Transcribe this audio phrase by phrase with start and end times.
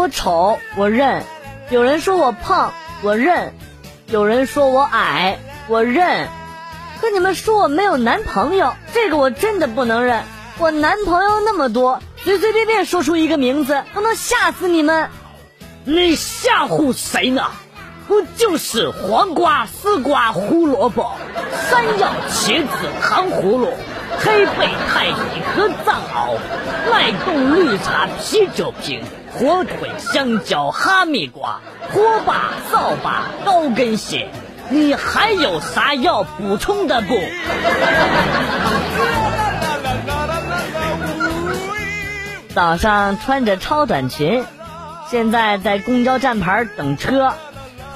[0.00, 1.20] 我丑，我认；
[1.68, 2.72] 有人说我胖，
[3.02, 3.50] 我认；
[4.06, 5.36] 有人说我矮，
[5.68, 6.26] 我认。
[7.02, 10.22] 可你们说我没有男朋友，这个我真的不能认。
[10.56, 15.10] 我男朋友那么多，随随便便说出一个名字都能吓死你们。
[15.84, 17.50] 你吓唬谁呢？
[18.08, 21.12] 不就是黄瓜、丝瓜、胡萝卜、
[21.68, 23.68] 山药、茄子、糖葫芦、
[24.18, 26.38] 黑贝、太乙和藏獒、
[26.90, 31.60] 脉动绿茶、啤酒瓶、火腿、香蕉、哈密瓜、
[31.92, 34.28] 火把、扫把、高跟鞋。
[34.68, 37.14] 你还有啥要补充的不？
[42.54, 44.44] 早上穿着超短裙，
[45.10, 47.34] 现在在公交站牌等车，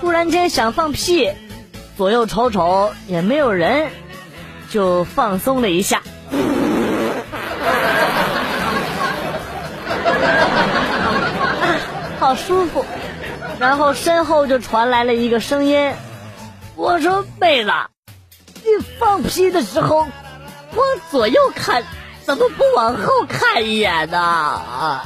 [0.00, 1.30] 突然间想放屁，
[1.96, 3.90] 左右瞅瞅也没有人，
[4.70, 6.02] 就放松了一下，
[12.24, 12.86] 好舒服。
[13.58, 15.92] 然后身后就传来了一个声音。
[16.74, 17.70] 我说妹子，
[18.54, 18.62] 你
[18.98, 21.84] 放屁的时候往左右看，
[22.22, 24.18] 怎么不往后看一眼呢？
[24.18, 25.04] 啊！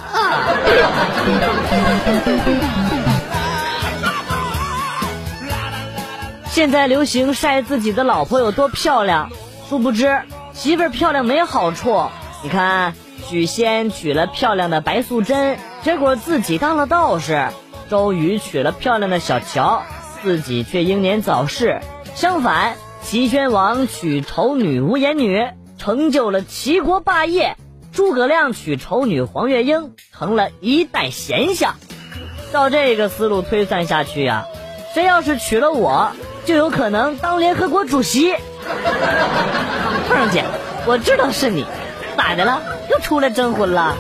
[6.47, 9.31] 现在流行晒自己的老婆有多漂亮，
[9.69, 12.07] 殊不知媳妇漂亮没好处。
[12.45, 12.95] 你看
[13.29, 17.53] 许仙娶了漂亮的白素贞，结果自己当了道士；
[17.89, 19.83] 周瑜娶了漂亮的小乔。
[20.21, 21.81] 自己却英年早逝。
[22.17, 27.55] 相反，齐宣王娶丑女无颜女，成就了齐国霸业；
[27.93, 31.77] 诸葛亮娶丑女黄月英，成了一代贤相。
[32.53, 34.47] 照这个思路推算下去呀，
[34.93, 36.11] 谁要是娶了我，
[36.45, 38.35] 就有可能当联合国主席。
[40.11, 40.45] 凤姐，
[40.85, 41.65] 我知道是你，
[42.17, 42.61] 咋的了？
[42.91, 43.95] 又出来征婚了？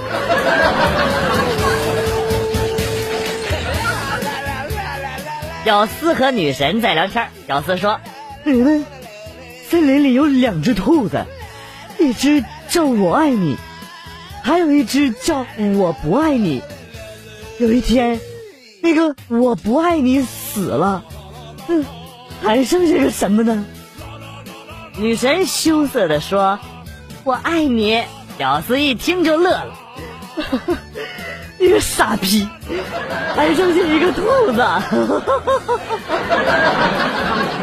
[5.68, 7.28] 屌丝和女神在聊天。
[7.46, 8.00] 屌丝说
[8.42, 8.86] ：“女们，
[9.68, 11.26] 森林里有两只兔子，
[11.98, 13.58] 一只叫我爱你，
[14.42, 15.44] 还有一只叫
[15.76, 16.62] 我不爱你。
[17.58, 18.18] 有一天，
[18.80, 21.04] 那个我不爱你死了，
[21.68, 21.84] 嗯，
[22.42, 23.66] 还剩下个什么呢？”
[24.96, 26.58] 女神羞涩的说
[27.24, 28.04] ：“我爱你。”
[28.38, 29.76] 屌丝一听就乐了。
[31.58, 32.48] 你个傻逼，
[33.34, 34.58] 还剩下一个兔子，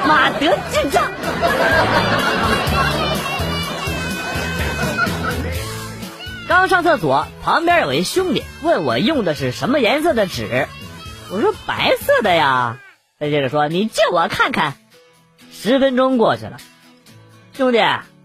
[0.06, 1.10] 马德智障。
[6.48, 10.68] 刚上厕所，旁边有一兄弟问我用的是什么颜色的纸，
[11.32, 12.78] 我说白色的呀。
[13.18, 14.74] 他接着说：“你借我看看。”
[15.54, 16.58] 十分钟过去了，
[17.54, 17.80] 兄弟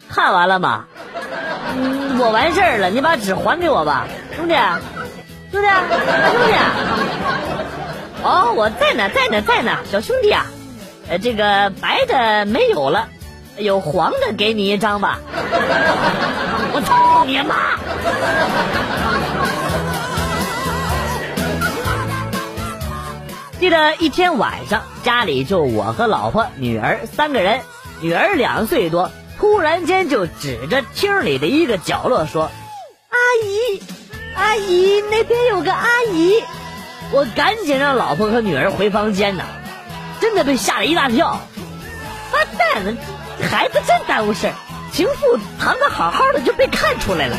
[0.09, 0.87] 看完了吗？
[1.77, 4.55] 嗯，我完事儿了，你把纸还给我吧，兄弟。
[5.51, 6.53] 兄弟，大兄弟，
[8.23, 10.47] 哦，我在呢，在呢，在呢，小兄弟啊，
[11.09, 13.09] 呃，这个白的没有了，
[13.57, 15.19] 有黄的，给你一张吧。
[16.73, 17.79] 我操你妈！
[23.59, 27.61] 记得一天晚上，家里就我和老婆、女儿三个人，
[28.01, 32.45] 女儿两岁多，突然间就指着厅里的一个角落说
[33.11, 33.83] ：“阿姨。”
[34.35, 36.43] 阿姨，那边有个阿姨，
[37.13, 39.45] 我赶紧让老婆和女儿回房间呢，
[40.21, 41.41] 真的被吓了一大跳。
[42.33, 42.93] 完蛋了，
[43.51, 44.55] 孩子真耽误事儿，
[44.93, 47.37] 情妇藏的好好的就被看出来了。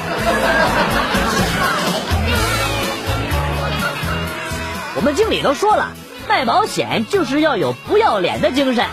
[4.96, 5.92] 我们经理都说了，
[6.28, 8.86] 卖保险就是要有不要脸的精神，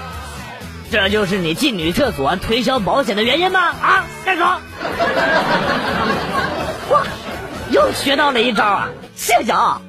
[0.91, 3.61] 这就是你进女厕所推销保险的原因吗？
[3.61, 4.61] 啊，干什么？
[6.91, 7.03] 哇！
[7.71, 8.89] 又学到了一招啊！
[9.15, 9.81] 谢谢啊。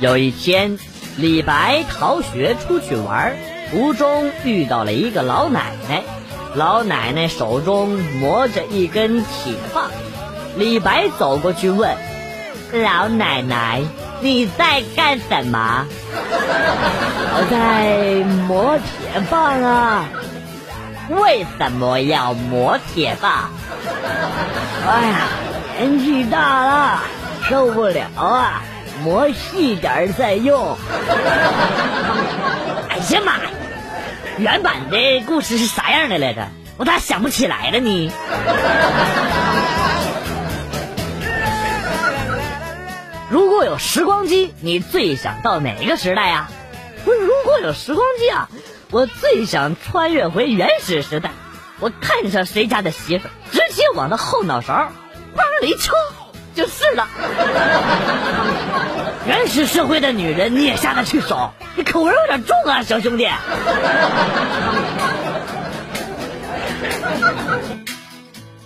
[0.00, 0.78] 有一天，
[1.16, 3.36] 李白逃学出去玩，
[3.70, 6.02] 途中遇到了一个老奶奶。
[6.54, 7.90] 老奶奶手中
[8.20, 9.90] 磨着一根铁棒，
[10.56, 11.96] 李白走过去问
[12.72, 13.82] ：“老奶奶，
[14.20, 15.86] 你在干什么
[17.36, 20.08] ？”“我在磨铁棒啊。”
[21.10, 23.50] 为什么要磨铁棒？
[24.86, 25.28] 哎呀，
[25.78, 27.02] 年纪大了，
[27.48, 28.62] 受不了啊！
[29.02, 30.78] 磨细点再用。
[32.88, 33.50] 哎呀妈呀！
[34.38, 36.48] 原版的故事是啥样的来着？
[36.78, 38.10] 我咋想不起来了呢？
[43.28, 46.48] 如果有时光机，你最想到哪个时代呀？
[47.04, 48.48] 不是，如果有时光机啊！
[48.94, 51.32] 我最想穿越回原始时代，
[51.80, 54.92] 我看上谁家的媳妇，直接往他后脑勺
[55.34, 55.96] 往里戳
[56.54, 57.08] 就是了。
[59.26, 61.50] 原始社会的女人你也下得去手？
[61.74, 63.28] 你口味有点重啊，小兄弟。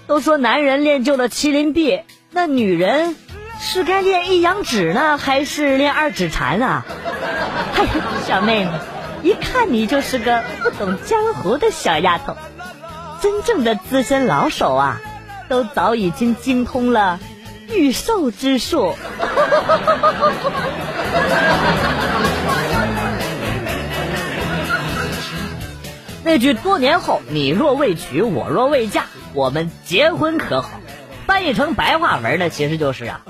[0.06, 2.02] 都说男人练就了麒麟臂，
[2.32, 3.16] 那女人
[3.58, 6.84] 是该练一阳指呢，还是练二指禅啊？
[7.76, 7.86] 哎，
[8.26, 8.70] 小妹妹，
[9.22, 12.36] 一看你就是个不懂江湖的小丫头，
[13.20, 15.00] 真正的资深老手啊，
[15.48, 17.18] 都早已经精通了
[17.68, 18.94] 御兽之术。
[26.24, 30.68] 那句“多年后你若未娶，我若未嫁，我们结婚可好？”
[31.26, 33.22] 翻译成白话文呢，其实就是啊，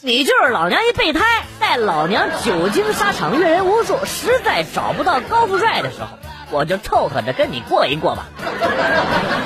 [0.00, 1.20] 你就是老娘一备胎，
[1.58, 6.06] 在老娘久经沙场阅人无数，实在找不到高富帅的时候，
[6.52, 8.28] 我就凑合着跟你过一过吧。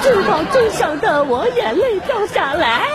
[0.02, 2.86] 知道真相的我眼泪掉下来。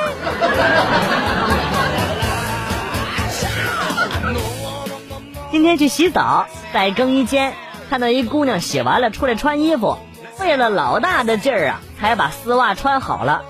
[5.51, 7.56] 今天去洗澡，在更衣间。
[7.89, 9.98] 看到一姑娘洗完了出来穿衣服，
[10.36, 13.42] 费了老大的劲儿啊，才把丝袜穿好了，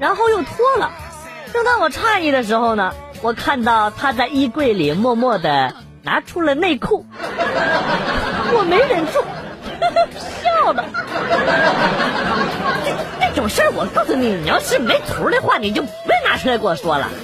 [0.00, 0.90] 然后又脱了。
[1.52, 5.72] 正当我诧异的时候呢，我看到他在衣柜里默默的
[6.02, 7.06] 拿出了内裤，
[8.52, 9.22] 我没忍住
[10.42, 10.84] 笑了。
[12.84, 12.92] 这
[13.28, 15.90] 这种事儿，我告诉你，你要是没图的话，你就别
[16.24, 17.08] 拿出来跟我说了。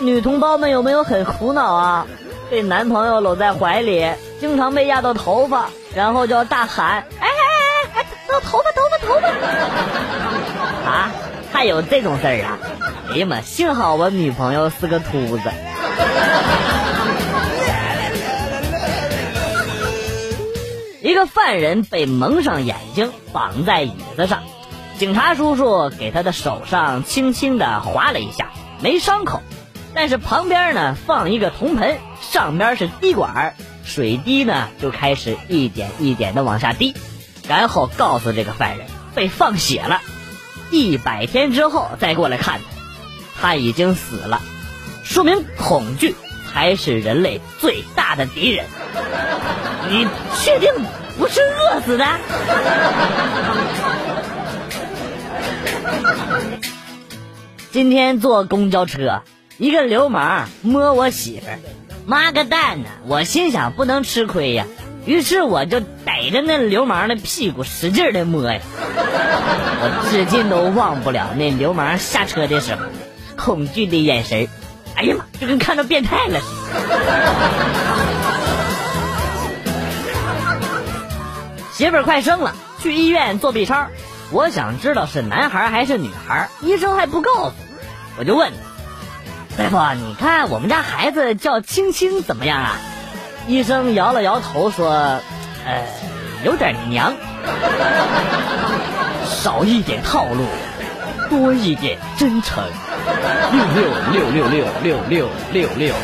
[0.00, 2.06] 女同胞们有没有很苦恼啊？
[2.50, 4.08] 被男朋友搂在怀里，
[4.38, 5.66] 经常被压到头发，
[5.96, 7.28] 然后就要大喊：“哎哎
[7.94, 9.28] 哎哎，头头发头发头发！”
[11.54, 12.58] 还有这种事儿啊？
[13.12, 15.42] 哎呀妈，幸好我女朋友是个秃子。
[21.00, 24.42] 一个犯人被蒙上眼睛，绑在椅子上，
[24.98, 29.40] 警察叔叔给他的手上轻轻的划了一下，没伤口。
[29.94, 33.54] 但是旁边呢放一个铜盆，上边是滴管，
[33.84, 36.96] 水滴呢就开始一点一点的往下滴，
[37.46, 40.00] 然后告诉这个犯人被放血了，
[40.74, 42.60] 一百天之后再过来看
[43.40, 44.42] 他，已经死了，
[45.04, 46.16] 说明恐惧
[46.52, 48.66] 才是人类最大的敌人。
[49.88, 50.06] 你
[50.42, 50.70] 确定
[51.18, 52.04] 不是饿死的？
[57.70, 59.22] 今天坐公交车。
[59.56, 61.60] 一个流氓摸我媳妇儿，
[62.06, 62.88] 妈个蛋呢！
[63.06, 64.66] 我心想不能吃亏呀，
[65.06, 68.60] 于是我就逮着那流氓的屁股使劲的摸呀。
[68.76, 72.82] 我至今都忘不了那流氓下车的时候
[73.36, 74.48] 恐惧的眼神
[74.94, 76.84] 哎呀妈，就跟看到变态了似的。
[81.72, 83.88] 媳妇儿快生了，去医院做 B 超，
[84.30, 87.54] 我想知道是男孩还是女孩，医生还不告诉我，
[88.18, 88.52] 我就问。
[89.58, 92.78] 大夫，你看我们家孩子叫青青怎么样啊？
[93.46, 94.88] 医生摇了摇头说
[95.66, 95.86] ：“呃，
[96.44, 97.14] 有点娘，
[99.26, 100.46] 少一点套路，
[101.28, 102.64] 多一点真诚。”
[103.52, 105.94] 六六六六六六六六六。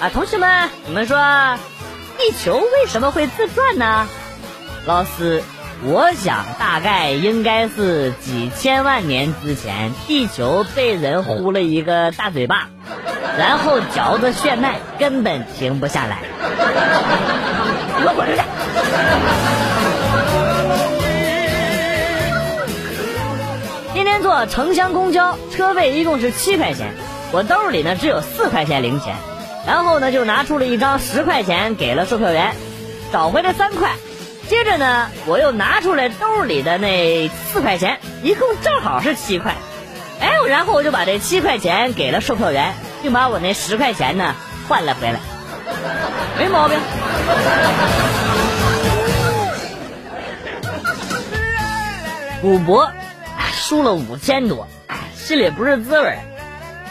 [0.00, 1.16] 啊，同学们，你们说，
[2.18, 4.08] 地球为什么会自转呢？
[4.86, 5.42] 老师。
[5.82, 12.68] 我想大概应该是几千万年之前，地球被人呼了一个大嘴巴，
[13.38, 16.18] 然后嚼着血脉，根本停不下来。
[17.98, 18.42] 给我滚出去！
[23.94, 26.92] 今天坐城乡公交，车费一共是七块钱，
[27.32, 29.16] 我兜里呢只有四块钱零钱，
[29.66, 32.54] 然后呢就拿出了一张十块钱给了售票员，
[33.12, 33.92] 找回来三块。
[34.50, 39.54] 接着呢，我又拿出来兜里的那四块钱，一共正好是七块。
[40.18, 44.34] 哎，然后我就把这七块钱给了售票员，并把我那十块钱呢
[44.68, 45.20] 换了回来，
[46.36, 46.76] 没毛病。
[52.42, 52.90] 赌博
[53.52, 54.66] 输了五千多，
[55.14, 56.18] 心里不是滋味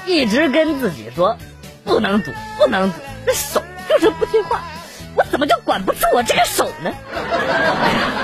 [0.06, 1.36] 一直跟自己说
[1.84, 4.62] 不能赌，不能赌，这手就是不听话。
[5.16, 6.92] 我怎么就管不住我这个手呢？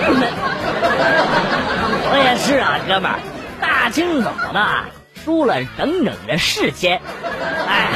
[0.07, 0.29] 郁闷。
[2.07, 3.19] 我也是啊，哥们儿，
[3.59, 4.85] 大清早的
[5.23, 7.01] 输了整整的四千，
[7.67, 7.89] 哎，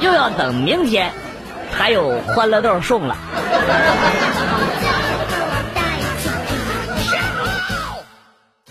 [0.00, 1.12] 又要等明天
[1.72, 3.16] 还有欢乐豆送了。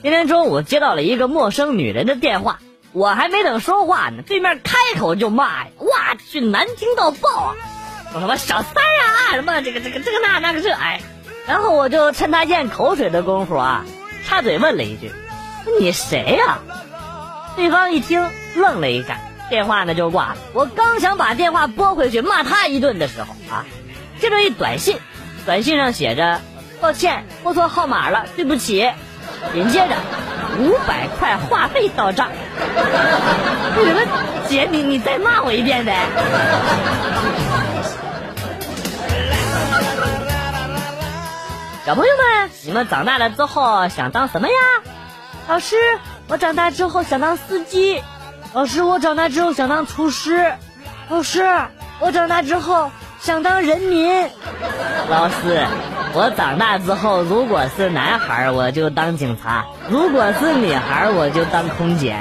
[0.02, 2.60] 今天中午接到了一个陌生女人的电话，
[2.92, 7.56] 我还没等说话呢，对面开口就骂呀，哇去，难听到爆啊！
[8.14, 8.74] 我说我小三
[9.32, 9.36] 那！
[9.36, 11.02] 什么这个这个这个那那个这哎，
[11.48, 13.86] 然后我就趁他咽口水的功夫啊，
[14.28, 15.12] 插嘴问了一句
[15.80, 16.60] ：“你谁呀？”
[17.56, 20.38] 对方一听愣了一下，电话呢就挂了。
[20.54, 23.66] 我刚想把电话拨回去骂他一顿的时候啊，
[24.20, 24.98] 接着一短信，
[25.46, 26.42] 短信上写着
[26.82, 28.92] ：“抱歉，拨错号码了，对不起。”
[29.54, 29.96] 紧接着
[30.60, 32.30] 五百块话费到账。
[33.78, 34.02] 为什么？
[34.48, 36.08] 姐，你你再骂我一遍呗。
[41.86, 44.54] 小朋友们，你们长大了之后想当什么呀？
[45.50, 45.76] 老师，
[46.30, 48.02] 我长大之后想当司机。
[48.54, 50.54] 老师，我长大之后想当厨师。
[51.10, 51.44] 老师，
[52.00, 54.30] 我长大之后想当人民。
[55.10, 55.68] 老师，
[56.14, 62.16] 我长大之后如果是男孩，我就当警察；如果是女孩，我就当空姐。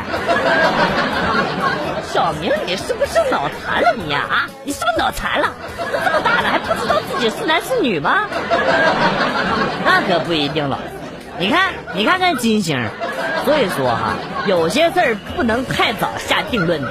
[2.13, 4.27] 小明，你是不是脑残了你呀？
[4.29, 5.49] 啊，你是不是脑残了？
[5.79, 8.29] 都这么大了还不知道自己是男是女吗？
[9.83, 10.79] 那可不一定了。
[11.39, 12.79] 你看，你看看金星。
[13.47, 14.13] 所以说哈，
[14.47, 16.89] 有些事儿不能太早下定论的。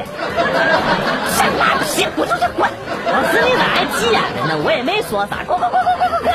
[1.36, 2.68] 先拉屁，滚出去滚！
[3.06, 4.58] 老师你咋还急眼了呢？
[4.66, 6.34] 我也没说啥，滚滚滚滚滚滚滚！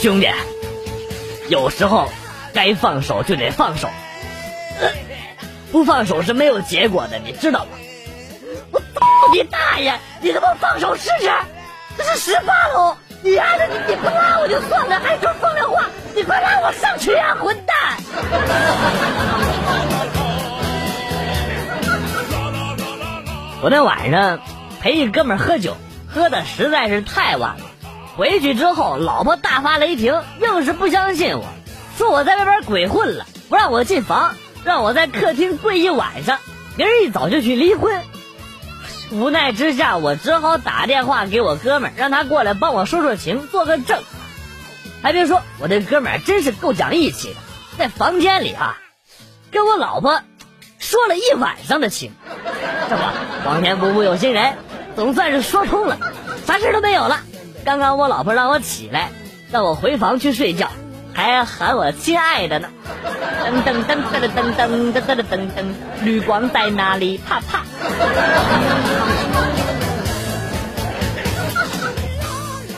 [0.00, 0.28] 兄弟，
[1.48, 2.10] 有时候。
[2.60, 3.88] 该放手就得放手，
[5.72, 7.70] 不放手是没有结果的，你知道吗？
[8.70, 8.84] 我操
[9.32, 9.94] 你大爷！
[10.20, 11.30] 你他妈放手试试！
[11.96, 17.96] 这是十八楼，你丫的你你不拉我就算了，还说风凉话，你快拉我上去呀，混蛋！
[23.62, 24.38] 昨天晚上
[24.82, 25.78] 陪一哥们喝酒，
[26.12, 27.64] 喝的实在是太晚了，
[28.18, 31.46] 回去之后老婆大发雷霆，硬是不相信我。
[32.00, 36.38] 说我在外边鬼混了，不让我进房，让我在客厅跪一晚上，
[36.78, 38.00] 明儿一早就去离婚。
[39.12, 44.02] 无奈之下，我只好打电话给我哥们儿，让他过来帮我说说情，做个证。
[45.02, 47.36] 还别说，我这哥们儿真是够讲义气的，
[47.76, 48.78] 在房间里啊，
[49.50, 50.22] 跟我老婆
[50.78, 52.14] 说了一晚上的情。
[52.88, 53.02] 这不，
[53.44, 54.56] 皇天不负有心人，
[54.96, 55.98] 总算是说通了，
[56.46, 57.20] 啥事都没有了。
[57.66, 59.10] 刚刚我老婆让我起来，
[59.52, 60.70] 让我回房去睡觉。
[61.20, 62.68] 还喊我亲爱的呢，
[63.44, 67.18] 噔噔噔噔噔噔噔噔噔噔，绿光在哪里？
[67.18, 67.62] 啪啪。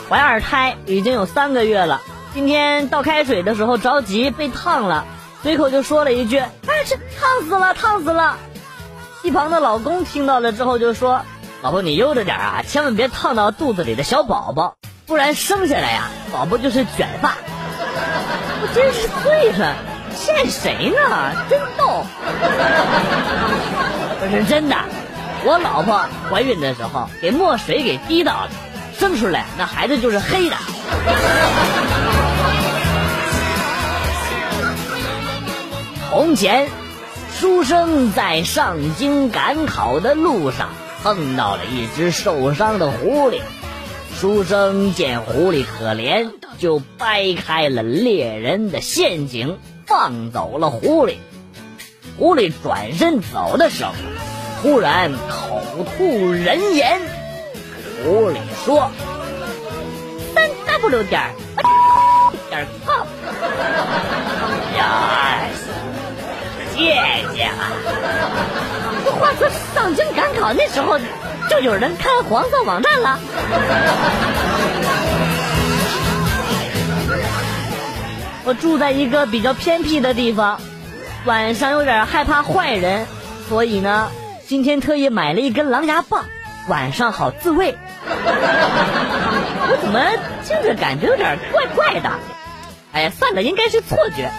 [0.09, 2.01] 怀二胎已经有三个月了，
[2.35, 5.05] 今天倒开水的时候着急被烫了，
[5.45, 8.39] 随口就说了一句：“哎，这烫死了，烫死了。”
[9.23, 11.23] 一旁的老公听到了之后就说
[11.63, 14.75] ：“老婆你悠着点啊，千万别烫到肚子里的小宝宝，
[15.07, 17.37] 不然生下来呀，宝宝就是卷发。”
[18.65, 19.75] 我真是醉了，
[20.15, 21.33] 骗谁呢？
[21.51, 22.07] 真逗！
[24.21, 24.77] 我是真的，
[25.45, 28.51] 我老婆怀孕的时候给墨水给滴到了，
[28.97, 30.57] 生出来那孩子就是黑的。
[36.11, 36.69] 从前，
[37.37, 40.69] 书生在上京赶考的路上
[41.03, 43.41] 碰到了一只受伤的狐狸。
[44.23, 51.17] 书生见狐狸可怜，就掰开了猎人的陷阱，放走了狐狸。
[52.17, 53.93] 狐狸转身走的时候，
[54.63, 55.61] 突然口
[55.97, 57.01] 吐人言。
[58.05, 58.93] 狐狸说
[60.37, 60.49] ：“三
[60.83, 61.35] w 点儿
[62.49, 63.05] 点 com。”
[64.79, 65.49] 呀，
[66.77, 66.95] 谢
[67.35, 67.73] 谢啊！
[69.19, 70.97] 话说上京赶考那时候。
[71.49, 73.19] 就有人看黄色网站了。
[78.45, 80.61] 我住在一个比较偏僻的地方，
[81.25, 83.07] 晚上有点害怕坏人，
[83.49, 84.11] 所以呢，
[84.47, 86.25] 今天特意买了一根狼牙棒，
[86.69, 87.77] 晚上好自卫。
[88.05, 90.01] 我怎么
[90.45, 92.11] 听着感觉有点怪怪的？
[92.93, 94.31] 哎呀，算了，应该是错觉。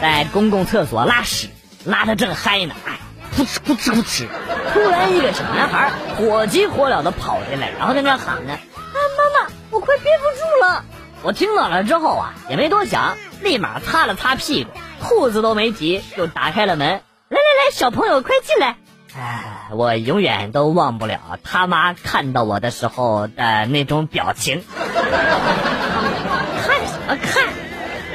[0.00, 1.48] 在公共厕所拉屎。
[1.88, 2.98] 拉的正嗨呢，哎，
[3.34, 4.28] 噗哧噗哧噗哧！
[4.74, 10.84] 突然一个小男孩火急火燎的跑进来，然后在那喊呢：“啊，妈妈，我快憋不住了！”
[11.24, 16.88] 我听到了之后啊，也没多想，立马擦了擦屁股，裤子都没提就打开了门。
[16.88, 16.98] 来
[17.30, 18.76] 来来，小朋友快进来！
[19.16, 24.62] 哎，我永远都忘不了他妈看到我的时候的那种表情。
[24.84, 27.48] 看什么看？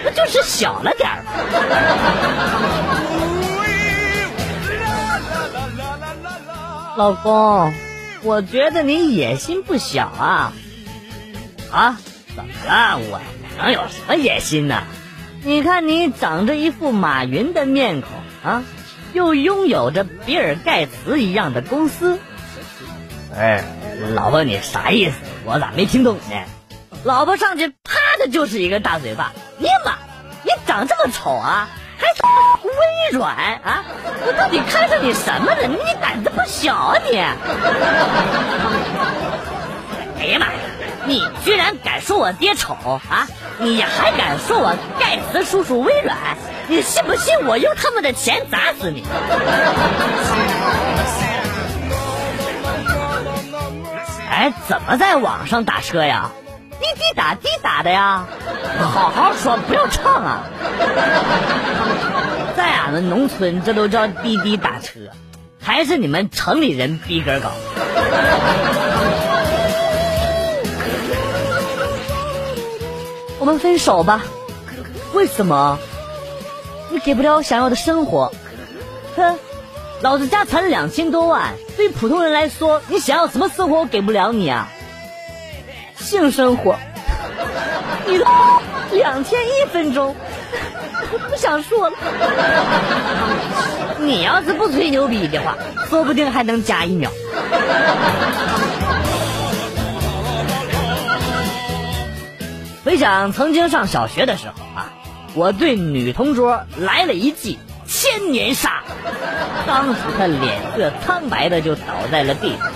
[0.04, 1.24] 不就是小了点儿？
[6.96, 7.74] 老公，
[8.22, 10.54] 我觉得你野心不小啊！
[11.72, 11.98] 啊，
[12.36, 13.00] 怎么了？
[13.00, 13.20] 我
[13.58, 14.84] 能有什么野心呢？
[15.44, 18.12] 你看你长着一副马云的面孔
[18.44, 18.64] 啊，
[19.12, 22.20] 又拥有着比尔盖茨一样的公司。
[23.36, 23.64] 哎，
[24.14, 25.16] 老婆你啥意思？
[25.46, 26.44] 我咋没听懂呢？
[27.04, 29.98] 老婆上去啪的就是一个大嘴巴，尼玛，
[30.44, 31.70] 你长这么丑啊，
[32.64, 33.84] 微软啊？
[34.26, 35.68] 我到底看上你什么了？
[35.68, 37.18] 你胆子不小啊你！
[40.20, 40.54] 哎呀妈呀！
[41.06, 42.74] 你居然敢说我爹丑
[43.10, 43.28] 啊！
[43.58, 46.18] 你还敢说我盖茨叔叔微软？
[46.68, 49.04] 你信不信我用他们的钱砸死你？
[54.30, 56.32] 哎，怎么在网上打车呀？
[56.84, 58.26] 滴滴打滴打的呀？
[58.78, 60.44] 好好说，不要唱啊！
[62.58, 65.00] 在俺们农村，这都叫滴滴打车，
[65.62, 67.52] 还是你们城里人逼格高。
[73.40, 74.22] 我们分手吧？
[75.14, 75.80] 为什么？
[76.90, 78.34] 你给不了我想要的生活。
[79.16, 79.40] 哼，
[80.02, 84.70] 老子家产两千多万，对普通人来说，你想要什么生活我给不了你啊？
[86.04, 86.78] 性生活，
[88.06, 88.20] 你
[88.98, 90.14] 两千一分钟，
[91.30, 91.96] 不想说了。
[94.00, 95.56] 你要是不吹牛逼的话，
[95.90, 97.10] 说不定还能加一秒。
[102.84, 104.92] 回想曾经上小学的时候啊，
[105.34, 107.58] 我对女同桌来了一记
[107.88, 108.84] 千年杀，
[109.66, 112.70] 当时她脸色苍白的就倒在了地上，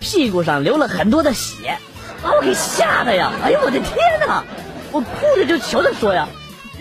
[0.00, 1.78] 屁股上流了很多的血，
[2.24, 3.30] 把我给吓的呀！
[3.44, 3.94] 哎呦我的天
[4.26, 4.42] 哪！
[4.90, 5.06] 我哭
[5.36, 6.28] 着就求他说呀：“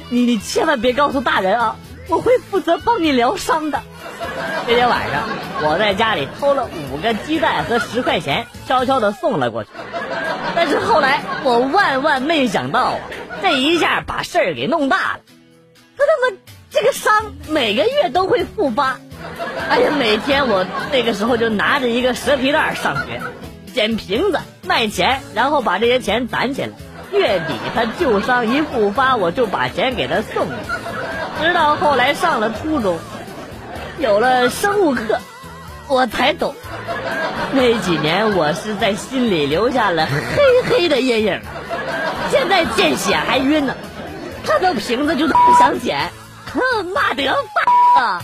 [0.10, 1.76] 你你千万别告诉大人啊，
[2.08, 3.82] 我会负责帮你疗伤的。”
[4.66, 5.24] 那天晚上
[5.62, 9.70] 我在家里偷了五个鸡蛋和十块钱，悄悄的送了过去。
[10.56, 13.00] 但是后来我万万没想到啊，
[13.42, 15.20] 这一下把事儿给弄大了。
[15.98, 16.38] 他他妈
[16.70, 18.98] 这个伤每个月都会复发。
[19.70, 23.22] 哎呀，每天我那个时候就拿着一个蛇皮袋上学，
[23.74, 26.70] 捡瓶子卖钱，然后把这些钱攒起来。
[27.12, 30.54] 月底他旧伤一复发，我就把钱给他送去。
[31.42, 32.98] 直到后来上了初中，
[34.00, 35.20] 有了生物课，
[35.88, 36.56] 我才懂。
[37.52, 41.40] 那几年我是在心里留下了黑黑的阴影，
[42.32, 43.76] 现在见血还晕呢，
[44.44, 46.10] 看到瓶子就不想捡，
[46.52, 47.28] 哼，妈得
[47.96, 48.24] 发啊！